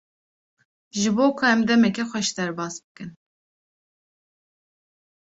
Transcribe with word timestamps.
Ji 0.99 1.09
bo 1.17 1.25
ku 1.37 1.43
em 1.51 1.59
demeke 1.67 2.03
xweş 2.09 2.29
derbas 2.35 2.75
bikin. 2.83 3.09